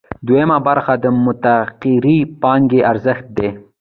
دویمه 0.27 0.57
برخه 0.67 0.93
د 1.03 1.05
متغیرې 1.25 2.17
پانګې 2.41 2.79
ارزښت 2.91 3.25
دی 3.37 3.49